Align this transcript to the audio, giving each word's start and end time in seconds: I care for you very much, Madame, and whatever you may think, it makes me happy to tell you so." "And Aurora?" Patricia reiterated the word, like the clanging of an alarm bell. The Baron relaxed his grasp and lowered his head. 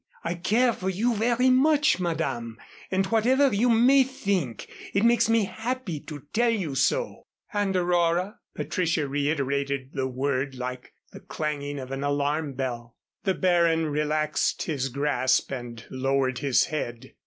I 0.23 0.33
care 0.33 0.73
for 0.73 0.89
you 0.89 1.13
very 1.13 1.51
much, 1.51 1.99
Madame, 1.99 2.57
and 2.89 3.05
whatever 3.05 3.53
you 3.53 3.69
may 3.69 4.01
think, 4.01 4.67
it 4.95 5.05
makes 5.05 5.29
me 5.29 5.43
happy 5.43 5.99
to 5.99 6.23
tell 6.33 6.49
you 6.49 6.73
so." 6.73 7.27
"And 7.53 7.75
Aurora?" 7.75 8.39
Patricia 8.55 9.07
reiterated 9.07 9.91
the 9.93 10.07
word, 10.07 10.55
like 10.55 10.95
the 11.11 11.19
clanging 11.19 11.77
of 11.77 11.91
an 11.91 12.03
alarm 12.03 12.53
bell. 12.53 12.95
The 13.25 13.35
Baron 13.35 13.89
relaxed 13.91 14.63
his 14.63 14.89
grasp 14.89 15.51
and 15.51 15.85
lowered 15.91 16.39
his 16.39 16.65
head. 16.65 17.13